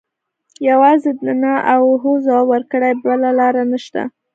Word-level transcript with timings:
یوازې 0.69 1.11
د 1.23 1.25
نه 1.41 1.53
او 1.73 1.83
هو 2.01 2.11
ځواب 2.25 2.45
ورکړي 2.53 2.91
بله 3.05 3.29
لاره 3.39 3.63
نشته. 3.71 4.01